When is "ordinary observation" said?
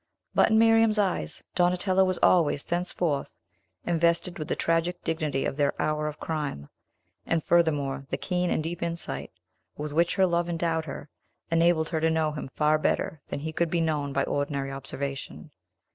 14.23-15.51